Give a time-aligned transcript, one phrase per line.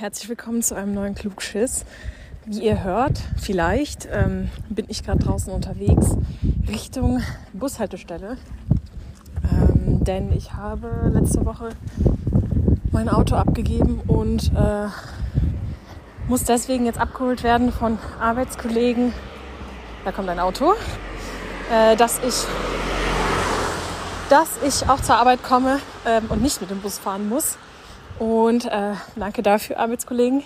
[0.00, 1.84] herzlich willkommen zu einem neuen Klugschiss.
[2.46, 6.16] Wie ihr hört, vielleicht ähm, bin ich gerade draußen unterwegs
[6.68, 7.20] Richtung
[7.52, 8.36] Bushaltestelle,
[9.50, 11.70] ähm, denn ich habe letzte Woche
[12.92, 14.86] mein Auto abgegeben und äh,
[16.28, 19.12] muss deswegen jetzt abgeholt werden von Arbeitskollegen.
[20.04, 20.74] Da kommt ein Auto,
[21.72, 22.46] äh, dass ich
[24.30, 27.58] dass ich auch zur Arbeit komme ähm, und nicht mit dem Bus fahren muss.
[28.18, 30.42] Und äh, danke dafür, Arbeitskollegen.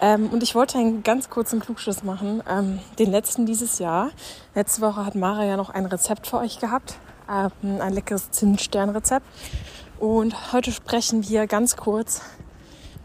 [0.00, 2.42] Ähm, und ich wollte einen ganz kurzen Klugschluss machen.
[2.50, 4.10] Ähm, den letzten dieses Jahr.
[4.54, 6.98] Letzte Woche hat Mara ja noch ein Rezept für euch gehabt.
[7.30, 9.24] Ähm, ein leckeres Zinssternrezept.
[10.00, 12.22] Und heute sprechen wir ganz kurz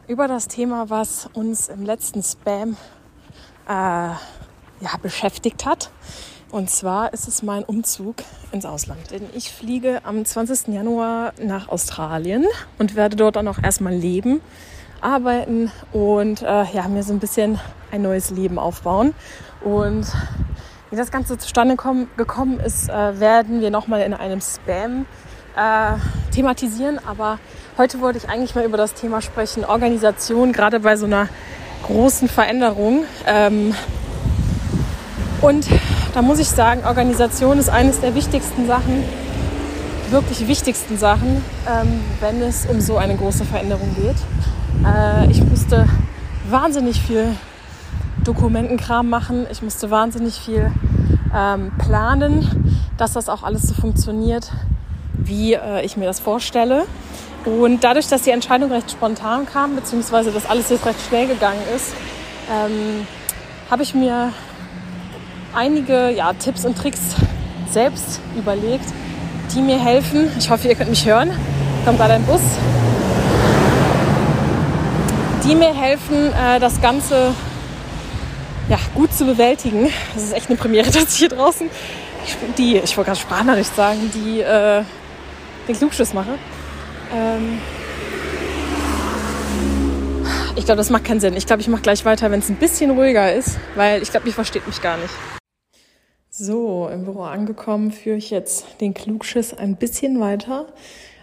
[0.07, 2.75] über das Thema, was uns im letzten Spam
[3.67, 4.17] äh, ja,
[4.99, 5.91] beschäftigt hat.
[6.49, 8.15] Und zwar ist es mein Umzug
[8.51, 9.11] ins Ausland.
[9.11, 10.69] Denn ich fliege am 20.
[10.69, 12.45] Januar nach Australien
[12.77, 14.39] und werde dort dann auch erstmal leben,
[15.01, 17.59] arbeiten und äh, ja, mir so ein bisschen
[17.91, 19.13] ein neues Leben aufbauen.
[19.61, 20.07] Und
[20.89, 25.05] wie das Ganze zustande komm, gekommen ist, äh, werden wir nochmal in einem Spam
[25.57, 25.97] äh,
[26.33, 26.99] thematisieren.
[27.05, 27.39] Aber
[27.77, 31.27] heute wollte ich eigentlich mal über das Thema sprechen, Organisation, gerade bei so einer
[31.83, 33.03] großen Veränderung.
[33.25, 33.75] Ähm,
[35.41, 35.67] und
[36.17, 39.03] da muss ich sagen, Organisation ist eines der wichtigsten Sachen,
[40.09, 44.15] wirklich wichtigsten Sachen, ähm, wenn es um so eine große Veränderung geht.
[44.83, 45.87] Äh, ich musste
[46.49, 47.35] wahnsinnig viel
[48.23, 49.45] Dokumentenkram machen.
[49.51, 50.71] Ich musste wahnsinnig viel
[51.35, 54.51] ähm, planen, dass das auch alles so funktioniert,
[55.13, 56.85] wie äh, ich mir das vorstelle.
[57.45, 61.61] Und dadurch, dass die Entscheidung recht spontan kam, beziehungsweise dass alles jetzt recht schnell gegangen
[61.75, 61.93] ist,
[62.51, 63.05] ähm,
[63.69, 64.33] habe ich mir
[65.57, 67.01] einige ja, Tipps und Tricks
[67.69, 68.85] selbst überlegt,
[69.53, 70.29] die mir helfen.
[70.37, 71.31] Ich hoffe, ihr könnt mich hören.
[71.83, 72.41] Kommt gerade ein Bus.
[75.43, 77.33] Die mir helfen, äh, das Ganze
[78.69, 79.89] ja, gut zu bewältigen.
[80.13, 81.69] Das ist echt eine Premiere, dass ich hier draußen
[82.57, 84.83] die, ich wollte gerade Sprachnachricht sagen, die äh,
[85.67, 86.37] den Klugschuss mache.
[87.13, 87.59] Ähm
[90.55, 91.35] ich glaube, das macht keinen Sinn.
[91.35, 94.27] Ich glaube, ich mache gleich weiter, wenn es ein bisschen ruhiger ist, weil ich glaube,
[94.27, 95.13] ihr versteht mich gar nicht.
[96.39, 100.67] So, im Büro angekommen, führe ich jetzt den Klugschiss ein bisschen weiter.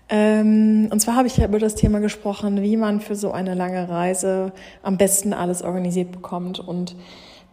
[0.08, 3.54] Ähm, und zwar habe ich ja über das Thema gesprochen, wie man für so eine
[3.54, 4.50] lange Reise
[4.82, 6.58] am besten alles organisiert bekommt.
[6.58, 6.96] Und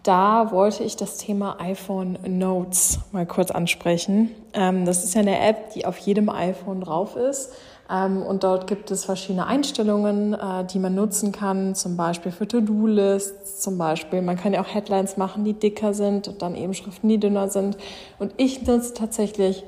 [0.02, 4.32] da wollte ich das Thema iPhone Notes mal kurz ansprechen.
[4.56, 7.52] Ähm, das ist ja eine App, die auf jedem iPhone drauf ist
[7.92, 13.60] und dort gibt es verschiedene Einstellungen, äh, die man nutzen kann, zum Beispiel für To-Do-Lists,
[13.60, 14.22] zum Beispiel.
[14.22, 17.50] Man kann ja auch Headlines machen, die dicker sind und dann eben Schriften, die dünner
[17.50, 17.78] sind.
[18.18, 19.66] Und ich nutze tatsächlich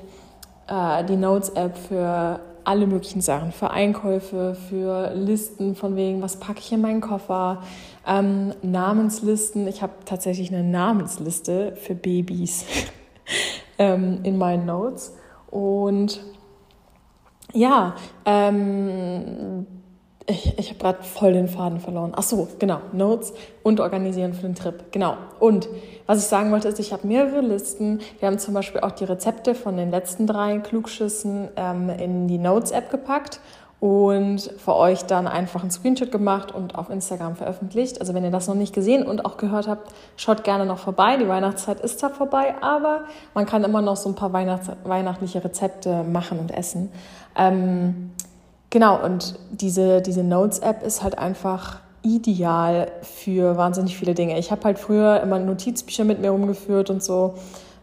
[0.68, 6.60] äh, die Notes-App für alle möglichen Sachen, für Einkäufe, für Listen von wegen, was packe
[6.60, 7.62] ich in meinen Koffer,
[8.06, 9.68] ähm, Namenslisten.
[9.68, 12.64] Ich habe tatsächlich eine Namensliste für Babys
[13.78, 15.14] ähm, in meinen Notes.
[15.50, 16.20] Und
[17.54, 17.94] ja,
[18.26, 19.66] ähm,
[20.26, 22.12] ich, ich habe gerade voll den Faden verloren.
[22.16, 24.90] Ach so, genau, Notes und organisieren für den Trip.
[24.90, 25.16] Genau.
[25.38, 25.68] Und
[26.06, 28.00] was ich sagen wollte, ist, ich habe mehrere Listen.
[28.18, 32.38] Wir haben zum Beispiel auch die Rezepte von den letzten drei Klugschüssen ähm, in die
[32.38, 33.40] Notes-App gepackt
[33.84, 38.00] und für euch dann einfach einen Screenshot gemacht und auf Instagram veröffentlicht.
[38.00, 41.18] Also wenn ihr das noch nicht gesehen und auch gehört habt, schaut gerne noch vorbei.
[41.18, 43.02] Die Weihnachtszeit ist da vorbei, aber
[43.34, 46.90] man kann immer noch so ein paar Weihnachts weihnachtliche Rezepte machen und essen.
[47.36, 48.12] Ähm,
[48.70, 54.38] genau, und diese, diese Notes-App ist halt einfach ideal für wahnsinnig viele Dinge.
[54.38, 57.34] Ich habe halt früher immer Notizbücher mit mir rumgeführt und so.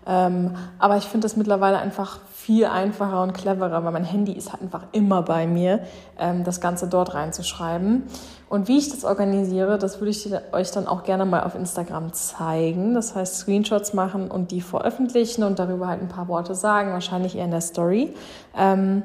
[0.08, 4.52] Ähm, aber ich finde das mittlerweile einfach viel einfacher und cleverer, weil mein Handy ist
[4.52, 5.82] halt einfach immer bei mir,
[6.18, 8.04] ähm, das Ganze dort reinzuschreiben.
[8.50, 12.14] Und wie ich das organisiere, das würde ich euch dann auch gerne mal auf Instagram
[12.14, 12.96] zeigen.
[12.96, 17.38] Das heißt, Screenshots machen und die veröffentlichen und darüber halt ein paar Worte sagen, wahrscheinlich
[17.38, 18.14] eher in der Story.
[18.58, 19.04] Ähm,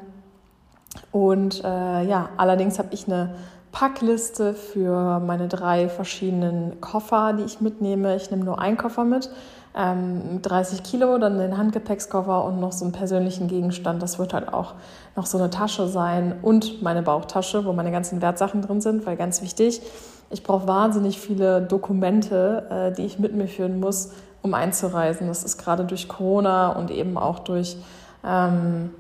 [1.13, 3.35] und äh, ja, allerdings habe ich eine
[3.71, 8.17] Packliste für meine drei verschiedenen Koffer, die ich mitnehme.
[8.17, 9.29] Ich nehme nur einen Koffer mit
[9.77, 14.03] ähm, 30 Kilo, dann den Handgepäckskoffer und noch so einen persönlichen Gegenstand.
[14.03, 14.75] Das wird halt auch
[15.15, 19.17] noch so eine Tasche sein und meine Bauchtasche, wo meine ganzen Wertsachen drin sind, weil
[19.17, 19.83] ganz wichtig,
[20.31, 24.11] ich brauche wahnsinnig viele Dokumente, äh, die ich mit mir führen muss,
[24.43, 25.29] um einzureisen.
[25.29, 27.77] Das ist gerade durch Corona und eben auch durch
[28.25, 28.91] ähm,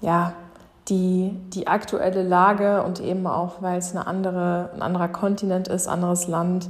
[0.00, 0.32] ja,
[0.88, 5.88] die, die aktuelle Lage und eben auch, weil es eine andere, ein anderer Kontinent ist,
[5.88, 6.68] anderes Land,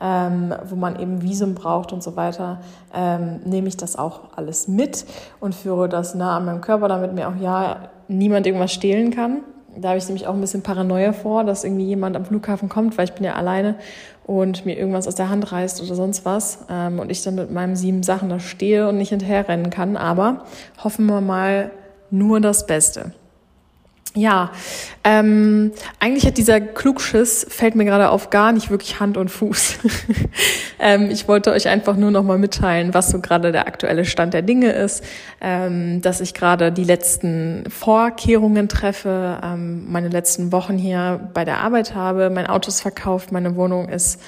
[0.00, 2.60] ähm, wo man eben Visum braucht und so weiter,
[2.94, 5.06] ähm, nehme ich das auch alles mit
[5.40, 9.40] und führe das nah an meinem Körper, damit mir auch ja niemand irgendwas stehlen kann.
[9.78, 12.96] da habe ich nämlich auch ein bisschen Paranoia vor, dass irgendwie jemand am Flughafen kommt,
[12.96, 13.76] weil ich bin ja alleine
[14.26, 17.50] und mir irgendwas aus der Hand reißt oder sonst was ähm, und ich dann mit
[17.50, 19.96] meinen sieben Sachen da stehe und nicht hinterherrennen kann.
[19.96, 20.44] Aber
[20.82, 21.70] hoffen wir mal
[22.10, 23.12] nur das Beste.
[24.16, 24.50] Ja,
[25.04, 29.74] ähm, eigentlich hat dieser Klugschiss, fällt mir gerade auf, gar nicht wirklich Hand und Fuß.
[30.78, 34.32] ähm, ich wollte euch einfach nur noch mal mitteilen, was so gerade der aktuelle Stand
[34.32, 35.04] der Dinge ist,
[35.42, 41.58] ähm, dass ich gerade die letzten Vorkehrungen treffe, ähm, meine letzten Wochen hier bei der
[41.58, 44.22] Arbeit habe, mein Auto ist verkauft, meine Wohnung ist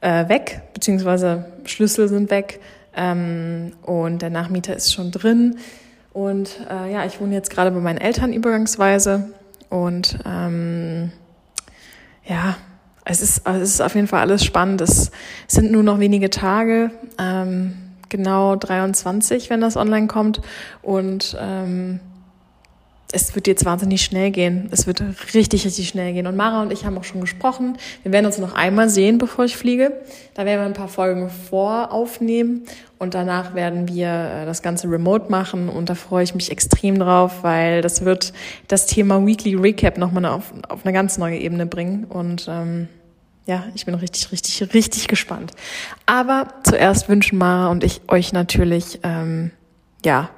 [0.00, 2.58] äh, weg, beziehungsweise Schlüssel sind weg
[2.96, 5.56] ähm, und der Nachmieter ist schon drin.
[6.12, 9.32] Und äh, ja, ich wohne jetzt gerade bei meinen Eltern übergangsweise.
[9.68, 11.12] Und ähm,
[12.24, 12.56] ja,
[13.04, 14.80] es ist, es ist auf jeden Fall alles spannend.
[14.80, 15.10] Es
[15.46, 17.74] sind nur noch wenige Tage, ähm,
[18.08, 20.40] genau 23, wenn das online kommt.
[20.82, 22.00] Und ähm,
[23.12, 24.68] es wird jetzt wahnsinnig schnell gehen.
[24.70, 25.02] Es wird
[25.34, 26.26] richtig, richtig schnell gehen.
[26.26, 27.76] Und Mara und ich haben auch schon gesprochen.
[28.02, 29.92] Wir werden uns noch einmal sehen, bevor ich fliege.
[30.34, 32.64] Da werden wir ein paar Folgen voraufnehmen
[32.98, 35.68] und danach werden wir äh, das Ganze remote machen.
[35.68, 38.32] Und da freue ich mich extrem drauf, weil das wird
[38.68, 42.04] das Thema Weekly Recap nochmal auf, auf eine ganz neue Ebene bringen.
[42.04, 42.88] Und ähm,
[43.46, 45.52] ja, ich bin richtig, richtig, richtig gespannt.
[46.06, 49.50] Aber zuerst wünschen Mara und ich euch natürlich, ähm,
[50.04, 50.30] ja,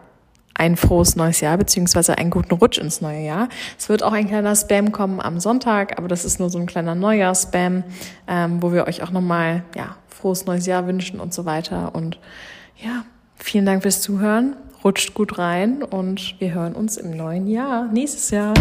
[0.54, 3.48] ein frohes neues Jahr beziehungsweise einen guten Rutsch ins neue Jahr.
[3.78, 6.66] Es wird auch ein kleiner Spam kommen am Sonntag, aber das ist nur so ein
[6.66, 7.84] kleiner Neujahr-Spam,
[8.28, 11.94] ähm, wo wir euch auch nochmal ja, frohes neues Jahr wünschen und so weiter.
[11.94, 12.18] Und
[12.76, 13.04] ja,
[13.36, 14.56] vielen Dank fürs Zuhören.
[14.84, 18.52] Rutscht gut rein und wir hören uns im neuen Jahr, nächstes Jahr.